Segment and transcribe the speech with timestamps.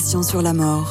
[0.00, 0.90] sur la mort.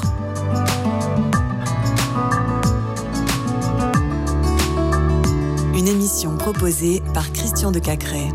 [5.76, 8.28] Une émission proposée par Christian de Cacré.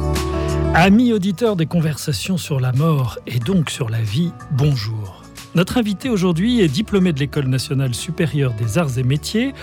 [0.75, 5.26] Amis auditeurs des conversations sur la mort et donc sur la vie, bonjour.
[5.57, 9.55] Notre invité aujourd'hui est diplômé de l'École nationale supérieure des arts et métiers.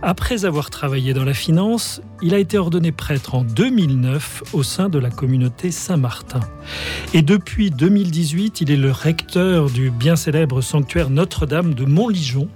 [0.00, 4.88] Après avoir travaillé dans la finance, il a été ordonné prêtre en 2009 au sein
[4.88, 6.40] de la communauté Saint-Martin.
[7.12, 12.48] Et depuis 2018, il est le recteur du bien célèbre sanctuaire Notre-Dame de Montligeon,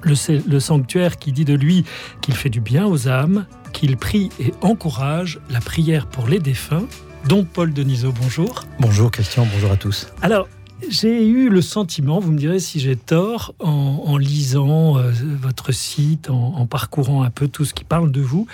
[0.00, 0.14] le,
[0.48, 1.84] le sanctuaire qui dit de lui
[2.22, 6.86] qu'il fait du bien aux âmes, qu'il prie et encourage la prière pour les défunts.
[7.28, 8.64] Donc Paul Denisot, bonjour.
[8.80, 10.08] Bonjour Christian, bonjour à tous.
[10.22, 10.48] Alors,
[10.88, 16.30] j'ai eu le sentiment, vous me direz si j'ai tort, en, lisant euh, votre site,
[16.30, 18.46] en, parcourant un peu tout ce qui parle de vous,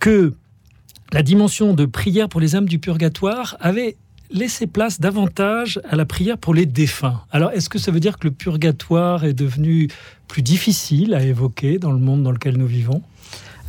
[0.00, 0.34] que
[1.12, 3.96] la dimension de prière pour les âmes du purgatoire avait
[4.30, 7.20] laissé place davantage à la prière pour les défunts.
[7.30, 9.88] Alors, est-ce que ça veut dire que le purgatoire est devenu
[10.26, 13.02] plus difficile à évoquer dans le monde dans lequel nous vivons?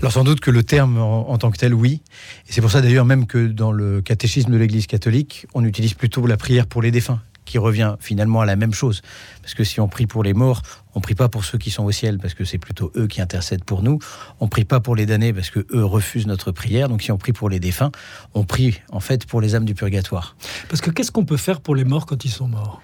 [0.01, 2.01] Alors sans doute que le terme en, tant que tel, oui.
[2.49, 6.27] C'est pour ça d'ailleurs même que dans le catéchisme de l'Église catholique, on utilise plutôt
[6.27, 9.01] la prière pour les défunts qui revient finalement à la même chose.
[9.41, 10.61] Parce que si on prie pour les morts,
[10.95, 13.21] on prie pas pour ceux qui sont au ciel, parce que c'est plutôt eux qui
[13.21, 13.99] intercèdent pour nous.
[14.39, 16.89] On prie pas pour les damnés, parce que eux refusent notre prière.
[16.89, 17.91] Donc si on prie pour les défunts,
[18.33, 20.35] on prie en fait pour les âmes du purgatoire.
[20.69, 22.81] Parce que qu'est-ce qu'on peut faire pour les morts quand ils sont morts?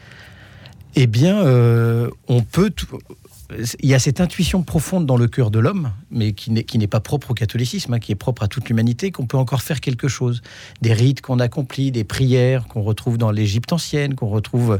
[0.95, 2.69] Eh bien, euh, on peut...
[2.69, 2.87] Tout
[3.79, 6.99] il y a cette intuition profonde dans le cœur de l'homme, mais qui n'est pas
[6.99, 10.07] propre au catholicisme, hein, qui est propre à toute l'humanité, qu'on peut encore faire quelque
[10.07, 10.41] chose.
[10.81, 14.79] Des rites qu'on accomplit, des prières qu'on retrouve dans l'Égypte ancienne, qu'on retrouve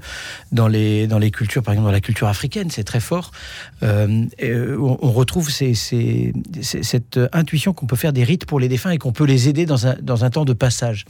[0.52, 3.32] dans les, dans les cultures, par exemple dans la culture africaine, c'est très fort.
[3.84, 8.98] Euh, on, on, retrouve cette intuition qu'on peut faire des rites pour les défunts et
[8.98, 11.06] qu'on peut les aider dans un, dans un temps de passage.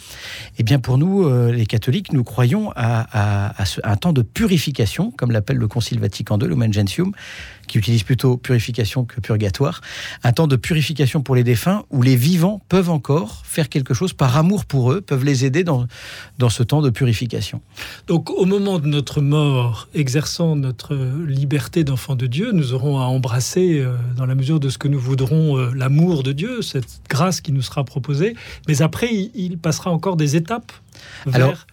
[0.58, 3.54] Eh bien, pour nous, euh, les catholiques, nous croyons à
[3.84, 7.14] un temps de purification, comme l'appelle le Concile Vatican II, Lumen Gentium,
[7.68, 9.82] qui utilise plutôt purification que purgatoire,
[10.24, 14.14] un temps de purification pour les défunts où les vivants peuvent encore faire quelque chose
[14.14, 15.88] par amour pour eux, peuvent les aider dans,
[16.38, 17.62] dans ce temps de purification.
[18.08, 23.04] Donc au moment de notre mort, exerçant notre liberté d'enfant de Dieu, nous aurons à
[23.04, 27.02] embrasser, euh, dans la mesure de ce que nous voudrons, euh, l'amour de Dieu, cette
[27.10, 28.36] grâce qui nous sera proposée,
[28.68, 30.72] mais après, il, il passera encore des étapes
[31.26, 31.36] vers...
[31.36, 31.68] Alors,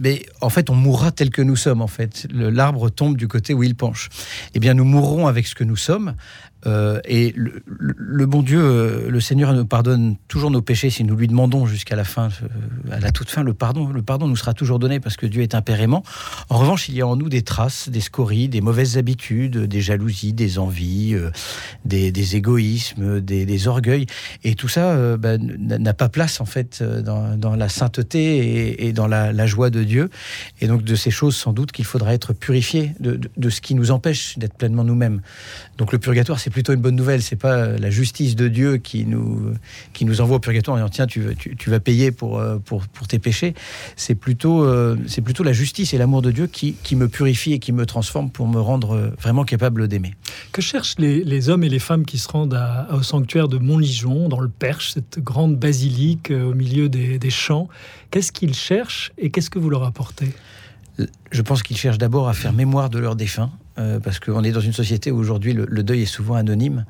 [0.00, 1.82] mais en fait, on mourra tel que nous sommes.
[1.82, 4.08] En fait, l'arbre tombe du côté où il penche.
[4.54, 6.14] Eh bien, nous mourrons avec ce que nous sommes.
[6.66, 11.14] Euh, et le, bon Dieu, euh, le Seigneur nous pardonne toujours nos péchés si nous
[11.14, 13.88] lui demandons jusqu'à la fin, euh, à la toute fin, le pardon.
[13.88, 16.02] Le pardon nous sera toujours donné parce que Dieu est aimant.
[16.48, 19.80] En revanche, il y a en nous des traces, des scories, des mauvaises habitudes, des
[19.80, 21.16] jalousies, des envies,
[21.84, 24.06] des, des, égoïsmes, des, orgueils.
[24.42, 29.46] Et tout ça bah, n'a pas place en fait dans, la sainteté et, dans la,
[29.46, 30.10] joie de Dieu.
[30.60, 33.60] Et donc de ces choses, sans doute qu'il faudra être purifié de, de, de ce
[33.60, 35.20] qui nous empêche d'être pleinement nous-mêmes.
[35.78, 37.22] Donc le purgatoire, c'est plutôt une bonne nouvelle.
[37.22, 39.52] C'est pas la justice de Dieu qui nous,
[39.92, 42.86] qui nous envoie au purgatoire en disant tiens, tu, tu, tu vas payer pour, pour,
[42.86, 43.54] pour tes péchés.
[43.96, 47.52] C'est plutôt, euh, c'est plutôt la justice et l'amour de Dieu qui, qui me purifie
[47.52, 50.14] et qui me transforme pour me rendre vraiment capable d'aimer.
[50.52, 53.58] Que cherchent les, les, hommes et les femmes qui se rendent à, au sanctuaire de
[53.58, 57.68] Montligeon, dans le Perche, cette grande basilique euh, au milieu des, des champs?
[58.10, 60.34] Qu'est-ce qu'ils cherchent et qu'est-ce que vous leur apportez
[61.30, 64.52] je pense qu'ils cherchent d'abord à faire mémoire de leurs défunts, euh, parce qu'on est
[64.52, 66.84] dans une société où aujourd'hui le, le, deuil est souvent anonyme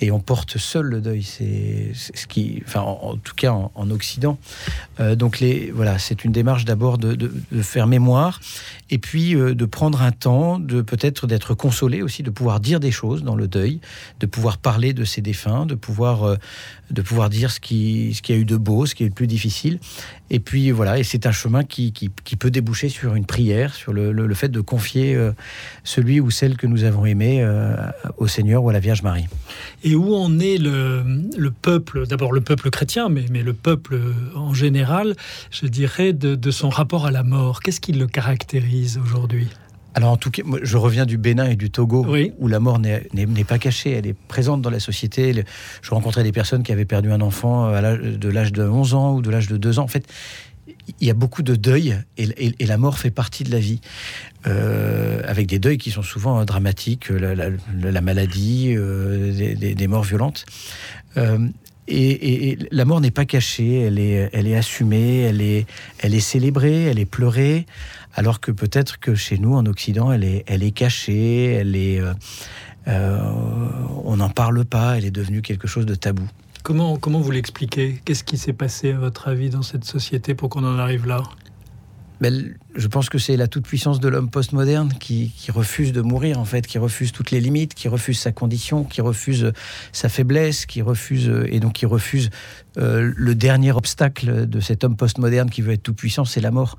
[0.00, 1.22] et on porte seul le deuil.
[1.22, 4.38] C'est ce qui, enfin, en, tout cas en, en Occident.
[4.98, 7.30] Euh, donc les, voilà, c'est une démarche d'abord de,
[7.62, 8.40] faire mémoire
[8.90, 12.80] et puis euh, de prendre un temps, de peut-être d'être consolé aussi, de pouvoir dire
[12.80, 13.80] des choses dans le deuil,
[14.20, 16.36] de pouvoir parler de ses défunts, de pouvoir euh,
[16.90, 19.12] de pouvoir dire ce qui ce qui a eu de beau, ce qui est le
[19.12, 19.78] plus difficile.
[20.32, 23.92] Et puis voilà, et c'est un chemin qui, qui, peut déboucher sur une prière, sur
[23.92, 25.18] le, le, fait de confier
[25.82, 27.44] celui ou celle que nous avons aimé
[28.16, 29.26] au Seigneur ou à la Vierge Marie.
[29.94, 31.04] Où en est le,
[31.36, 34.00] le peuple, d'abord le peuple chrétien, mais, mais le peuple
[34.34, 35.14] en général,
[35.50, 37.60] je dirais, de, de son rapport à la mort?
[37.60, 39.48] Qu'est-ce qui le caractérise aujourd'hui?
[39.94, 42.32] Alors en tout cas, je reviens du Bénin et du Togo, oui.
[42.38, 45.44] où la mort n'est pas cachée, elle est présente dans la société.
[45.82, 49.14] Je rencontrais des personnes qui avaient perdu un enfant à de l'âge de 11 ans
[49.16, 49.82] ou de l'âge de 2 ans.
[49.82, 50.06] En fait,
[51.00, 53.80] il y a beaucoup de deuil et, la mort fait partie de la vie,
[54.46, 60.04] euh, avec des deuils qui sont souvent dramatiques, la, la, la maladie, euh, des, morts
[60.04, 60.46] violentes.
[61.16, 61.48] Euh,
[61.88, 67.66] et, la mort n'est pas cachée, elle est, assumée, elle est, célébrée, elle est pleurée,
[68.14, 71.62] alors que peut-être que chez nous, en Occident, elle est, cachée,
[72.86, 76.28] on n'en parle pas, elle est devenue quelque chose de tabou.
[76.70, 78.00] Comment, vous l'expliquez?
[78.04, 81.20] Qu'est-ce qui s'est passé, à votre avis, dans cette société pour qu'on en arrive là?
[82.20, 86.38] Ben, je pense que c'est la toute-puissance de l'homme postmoderne qui, qui, refuse de mourir,
[86.38, 89.52] en fait, qui refuse toutes les limites, qui refuse sa condition, qui refuse
[89.92, 92.30] sa faiblesse, qui refuse, et donc qui refuse
[92.78, 96.78] euh, le dernier obstacle de cet homme postmoderne qui veut être tout-puissant, c'est la mort.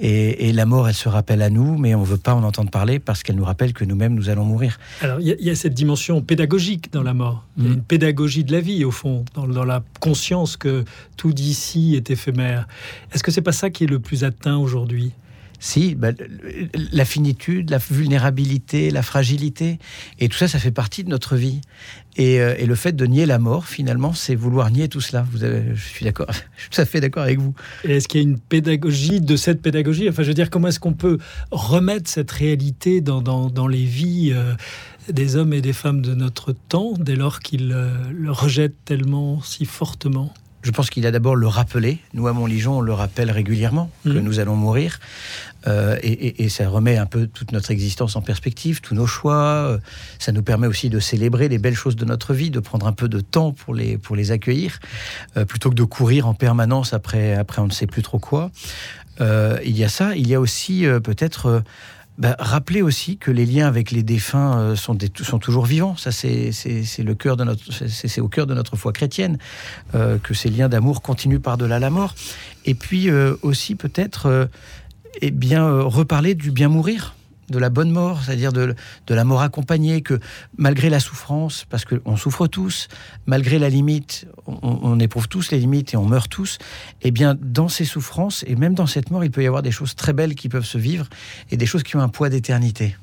[0.00, 2.70] Et, la mort, elle se rappelle à nous, mais on ne veut pas en entendre
[2.70, 4.78] parler parce qu'elle nous rappelle que nous-mêmes, nous allons mourir.
[5.00, 7.44] Alors, il y, a cette dimension pédagogique dans la mort.
[7.56, 7.74] Il y a mm.
[7.74, 10.84] une pédagogie de la vie, au fond, dans, dans la conscience que
[11.16, 12.66] tout d'ici est éphémère.
[13.12, 15.12] Est-ce que c'est pas ça qui est le plus atteint aujourd'hui?
[15.60, 16.12] Si, bah,
[16.92, 19.78] la finitude, la vulnérabilité, la fragilité,
[20.18, 21.60] et tout ça, ça fait partie de notre vie.
[22.16, 25.26] Et, euh, le fait de nier la mort, finalement, c'est vouloir nier tout cela.
[25.34, 27.54] Je suis d'accord, je tout à fait d'accord avec vous.
[27.84, 30.08] est-ce qu'il y a une pédagogie de cette pédagogie?
[30.08, 31.18] Enfin, je veux dire, comment est-ce qu'on peut
[31.50, 34.54] remettre cette réalité dans, dans, les vies euh,
[35.10, 39.40] des hommes et des femmes de notre temps, dès lors qu'ils euh, le rejettent tellement,
[39.42, 40.32] si fortement?
[40.62, 41.98] Je pense qu'il a d'abord le rappeler.
[42.14, 44.20] Nous, à Montligeon, on le rappelle régulièrement que mmh.
[44.20, 44.98] nous allons mourir.
[45.66, 49.34] Euh, et, ça remet un peu toute notre existence en perspective, tous nos choix.
[49.34, 49.78] Euh,
[50.18, 52.92] ça nous permet aussi de célébrer les belles choses de notre vie, de prendre un
[52.92, 54.78] peu de temps pour les, pour les accueillir,
[55.36, 58.50] euh, plutôt que de courir en permanence après, après on ne sait plus trop quoi.
[59.20, 60.14] il y a ça.
[60.16, 61.62] Il y a aussi peut-être
[62.18, 65.96] bah, rappeler aussi que les liens avec les défunts euh, sont, sont toujours vivants.
[65.96, 66.50] Ça, c'est
[66.98, 69.38] le cœur de notre, c'est au cœur de notre foi chrétienne
[69.94, 72.16] euh, que ces liens d'amour continuent par-delà la mort.
[72.64, 74.50] Et puis euh, aussi peut-être,
[75.20, 77.14] eh bien, reparler du bien mourir
[77.50, 78.74] de la bonne mort, c'est-à-dire de,
[79.08, 80.18] la mort accompagnée, que
[80.56, 82.88] malgré la souffrance, parce qu'on souffre tous,
[83.26, 86.58] malgré la limite, on, éprouve tous les limites et on meurt tous,
[87.02, 89.62] et eh bien dans ces souffrances, et même dans cette mort, il peut y avoir
[89.62, 91.06] des choses très belles qui peuvent se vivre,
[91.50, 92.96] et des choses qui ont un poids d'éternité.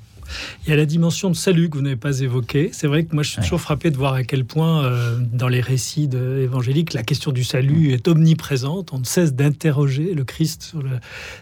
[0.65, 2.69] Il y a la dimension de salut que vous n'avez pas évoquée.
[2.73, 5.47] C'est vrai que moi, je suis toujours frappé de voir à quel point, euh, dans
[5.47, 8.93] les récits évangéliques, la question du salut est omniprésente.
[8.93, 10.83] On ne cesse d'interroger le Christ sur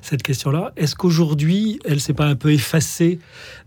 [0.01, 0.73] cette question-là.
[0.75, 3.19] Est-ce qu'aujourd'hui, elle s'est pas un peu effacée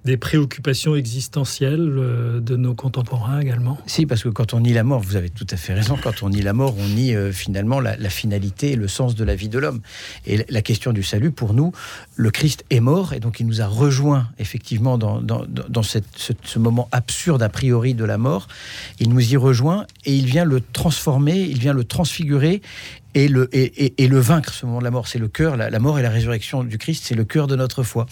[0.04, 3.78] des préoccupations existentielles euh, de nos contemporains également?
[3.86, 6.22] Si, parce que quand on nie la mort, vous avez tout à fait raison, quand
[6.22, 9.34] on nie la mort, on nie euh, finalement la, finalité et le sens de la
[9.34, 9.80] vie de l'homme.
[10.26, 11.72] Et la question du salut, pour nous,
[12.14, 16.88] le Christ est mort et donc il nous a rejoints effectivement dans, dans, ce, moment
[16.92, 18.48] absurde a priori de la mort.
[19.00, 22.62] Il nous y rejoint et il vient le transformer, il vient le transfigurer
[23.14, 25.08] et le, et, le vaincre, ce moment de la mort.
[25.08, 27.82] C'est le cœur, la, mort et la résurrection du Christ, c'est le cœur de notre
[27.82, 28.06] foi.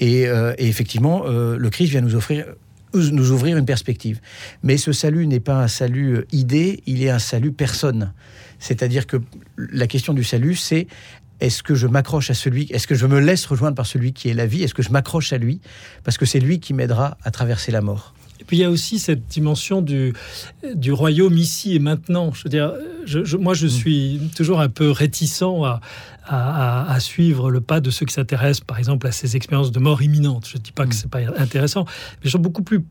[0.00, 2.46] Et, euh, effectivement, euh, le Christ vient nous offrir
[2.94, 4.20] nous ouvrir une perspective.
[4.62, 8.12] Mais ce salut n'est pas un salut euh, idée, il est un salut personne.
[8.58, 9.16] C'est-à-dire que
[9.56, 10.86] la question du salut, c'est
[11.40, 14.28] est-ce que je m'accroche à celui, est-ce que je me laisse rejoindre par celui qui
[14.28, 15.60] est la vie Est-ce que je m'accroche à lui
[16.04, 18.14] Parce que c'est lui qui m'aidera à traverser la mort.
[18.40, 20.14] Et puis il y a aussi cette dimension du,
[20.74, 22.32] du royaume ici et maintenant.
[22.32, 22.72] Je veux dire,
[23.04, 23.70] je, moi je mm.
[23.70, 25.80] suis toujours un peu réticent à,
[26.24, 29.78] à, à, suivre le pas de ceux qui s'intéressent, par exemple, à ces expériences de
[29.78, 30.48] mort imminente.
[30.48, 30.92] Je ne dis pas que mm.
[30.92, 32.84] c'est pas intéressant, mais je suis beaucoup plus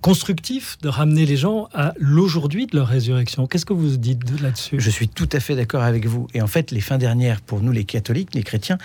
[0.00, 3.46] constructif de ramener les gens à l'aujourd'hui de leur résurrection.
[3.46, 4.76] Qu'est-ce que vous dites là-dessus?
[4.78, 6.26] Je suis tout à fait d'accord avec vous.
[6.34, 8.78] Et en fait, les fins dernières, pour nous les catholiques, les chrétiens,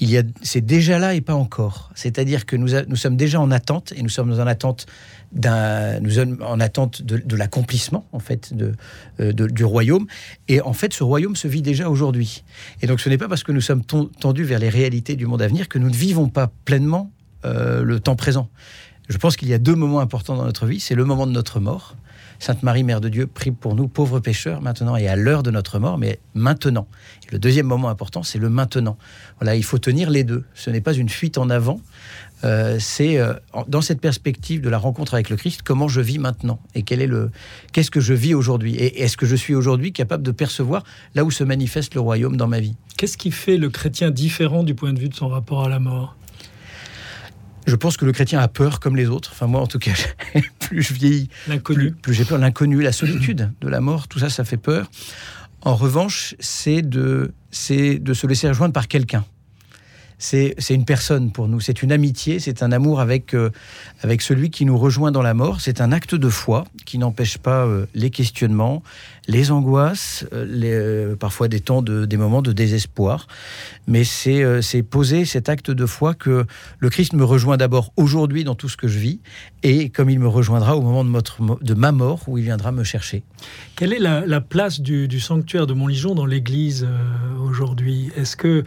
[0.00, 1.90] il y a, c'est déjà là et pas encore.
[1.94, 4.86] C'est-à-dire que nous, sommes déjà en attente, et nous sommes en attente
[5.32, 8.52] d'un, nous sommes en attente de, l'accomplissement en fait
[9.20, 10.06] euh, du royaume.
[10.48, 12.44] Et en fait, ce royaume se vit déjà aujourd'hui.
[12.80, 15.42] Et donc, ce n'est pas parce que nous sommes tendus vers les réalités du monde
[15.42, 17.10] à venir que nous ne vivons pas pleinement
[17.44, 18.48] euh, le temps présent.
[19.08, 20.80] Je pense qu'il y a deux moments importants dans notre vie.
[20.80, 21.96] C'est le moment de notre mort.
[22.38, 25.52] Sainte Marie, Mère de Dieu, prie pour nous, pauvres pécheurs, maintenant et à l'heure de
[25.52, 26.88] notre mort, mais maintenant.
[27.30, 28.98] le deuxième moment important, c'est le maintenant.
[29.38, 30.44] Voilà, il faut tenir les deux.
[30.54, 31.80] Ce n'est pas une fuite en avant.
[32.42, 33.34] Euh, c'est euh,
[33.68, 37.00] dans cette perspective de la rencontre avec le Christ, comment je vis maintenant et quel
[37.00, 37.30] est le,
[37.72, 40.82] qu'est-ce que je vis aujourd'hui et est-ce que je suis aujourd'hui capable de percevoir
[41.14, 42.74] là où se manifeste le royaume dans ma vie?
[42.96, 45.78] Qu'est-ce qui fait le chrétien différent du point de vue de son rapport à la
[45.78, 46.16] mort?
[47.66, 49.30] Je pense que le chrétien a peur comme les autres.
[49.32, 49.92] Enfin, moi, en tout cas,
[50.58, 51.28] plus je vieillis,
[51.64, 52.38] plus, plus j'ai peur.
[52.38, 54.90] L'inconnu, la solitude de la mort, tout ça, ça fait peur.
[55.60, 59.24] En revanche, c'est de, c'est de se laisser rejoindre par quelqu'un
[60.22, 63.50] c'est une personne pour nous, c'est une amitié, c'est un amour avec, euh,
[64.02, 65.60] avec celui qui nous rejoint dans la mort.
[65.60, 68.84] C'est un acte de foi qui n'empêche pas euh, les questionnements,
[69.26, 73.26] les angoisses, euh, parfois des temps, de, des moments de désespoir.
[73.88, 76.46] Mais c'est poser cet acte de foi que
[76.78, 79.20] le Christ me rejoint d'abord aujourd'hui dans tout ce que je vis
[79.64, 83.24] et comme il me rejoindra au moment de, ma mort où il viendra me chercher.
[83.74, 86.86] Quelle est la, place du, du, sanctuaire de Montligeon dans l'Église
[87.40, 88.10] aujourd'hui?
[88.16, 88.62] Est-ce que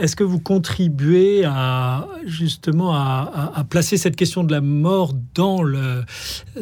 [0.00, 6.04] est-ce que vous contribuez à justement à, placer cette question de la mort dans, le,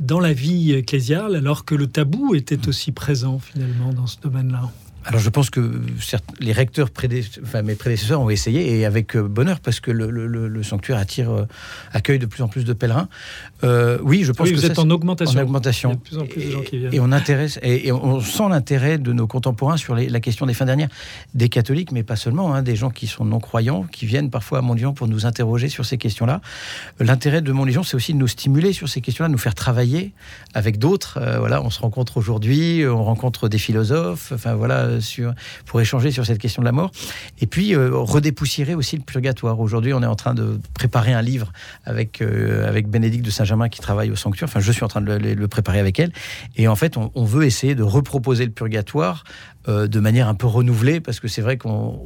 [0.01, 4.71] dans la vie ecclésiale alors que le tabou était aussi présent finalement dans ce domaine-là?
[5.05, 5.81] Alors je pense que
[6.41, 6.89] les recteurs,
[7.43, 11.45] enfin, mes prédécesseurs ont essayé et avec euh, bonheur parce que le, sanctuaire attire, euh,
[11.93, 13.09] accueille de plus en plus de pèlerins.
[13.65, 15.41] Euh, oui, je pense oui, que vous êtes en augmentation.
[15.41, 15.91] En augmentation.
[15.91, 16.95] Il y a de plus en plus de gens qui viennent.
[16.95, 20.67] Et on intéresse et, on sent l'intérêt de nos contemporains sur la question des fins
[20.67, 20.89] dernières,
[21.35, 24.59] des catholiques, mais pas seulement, hein, des gens qui sont non croyants, qui viennent parfois
[24.59, 26.41] à Montlégion pour nous interroger sur ces questions-là.
[26.99, 30.13] L'intérêt de Montlégion, c'est aussi de nous stimuler sur ces questions-là, de nous faire travailler
[30.55, 31.19] avec d'autres.
[31.39, 34.33] voilà, on se rencontre aujourd'hui, on rencontre des philosophes.
[34.35, 35.35] Enfin voilà sur,
[35.67, 36.91] pour échanger sur cette question de la mort.
[37.41, 39.61] Et puis, euh, redépoussiérer aussi le purgatoire.
[39.61, 41.53] Aujourd'hui, on est en train de préparer un livre
[41.85, 44.49] avec, euh, avec Bénédicte de Saint-Germain qui travaille au sanctuaire.
[44.49, 46.13] Enfin, je suis en train de le, préparer avec elle.
[46.57, 49.25] Et en fait, on, veut essayer de reproposer le purgatoire
[49.69, 52.01] euh, de manière un peu renouvelée, parce que c'est vrai qu'on,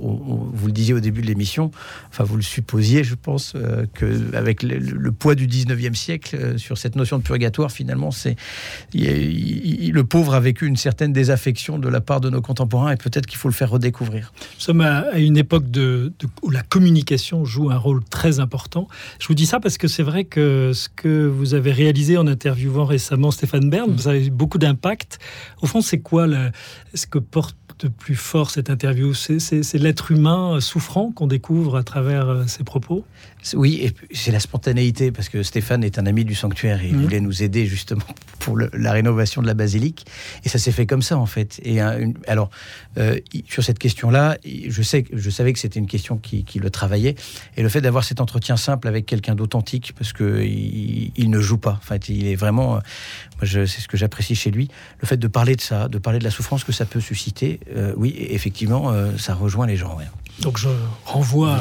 [0.53, 1.71] vous le disiez au début de l'émission,
[2.09, 6.59] enfin vous le supposiez, je pense, euh, que avec le, poids du 19e siècle euh,
[6.59, 8.35] sur cette notion de purgatoire, finalement, c'est
[8.95, 13.27] le pauvre a vécu une certaine désaffection de la part de nos contemporains, et peut-être
[13.27, 14.33] qu'il faut le faire redécouvrir.
[14.55, 16.13] Nous sommes à, une époque de,
[16.43, 18.89] où la communication joue un rôle très important.
[19.21, 22.27] Je vous dis ça parce que c'est vrai que ce que vous avez réalisé en
[22.27, 23.95] interviewant récemment Stéphane Bern, mm.
[23.95, 25.19] vous avez eu beaucoup d'impact.
[25.61, 26.27] Au fond, c'est quoi
[26.95, 31.83] ce que porte de plus fort cette interview C'est l'être humain souffrant qu'on découvre à
[31.83, 33.05] travers ses euh, propos?
[33.55, 37.03] Oui, c'est la spontanéité, parce que Stéphane est un ami du sanctuaire et il mmh.
[37.03, 38.05] voulait nous aider justement
[38.39, 40.07] pour la rénovation de la basilique.
[40.45, 41.61] Et ça s'est fait comme ça, en fait.
[41.65, 42.51] Et alors,
[42.99, 47.17] euh, sur cette question-là, je, sais, je savais que c'était une question qui, le travaillait.
[47.57, 51.59] Et le fait d'avoir cet entretien simple avec quelqu'un d'authentique, parce qu'il il ne joue
[51.59, 51.79] pas.
[51.83, 52.79] En fait, il est vraiment.
[53.43, 54.69] C'est ce que j'apprécie chez lui.
[55.01, 57.61] Le fait de parler de ça, de parler de la souffrance que ça peut susciter,
[57.77, 59.97] euh, oui, effectivement, euh, ça rejoint les gens.
[60.41, 60.69] Donc je
[61.05, 61.59] renvoie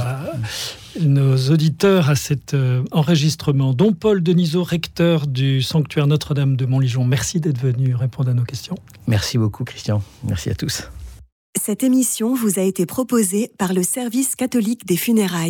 [1.00, 3.74] nos auditeurs à cet euh, enregistrement.
[3.74, 8.44] Dont Paul Denisot, recteur du sanctuaire Notre-Dame de Montligeon, merci d'être venu répondre à nos
[8.44, 8.76] questions.
[9.08, 10.90] Merci beaucoup Christian, merci à tous.
[11.60, 15.50] Cette émission vous a été proposée par le service catholique des funérailles.